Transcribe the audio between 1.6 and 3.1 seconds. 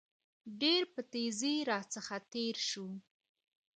راڅخه تېر شو.